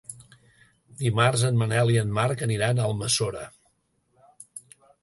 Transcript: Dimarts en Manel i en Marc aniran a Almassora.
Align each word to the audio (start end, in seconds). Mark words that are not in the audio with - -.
Dimarts 1.01 1.43
en 1.51 1.61
Manel 1.63 1.93
i 1.97 2.01
en 2.05 2.17
Marc 2.17 2.43
aniran 2.49 2.81
a 2.81 2.89
Almassora. 2.89 3.47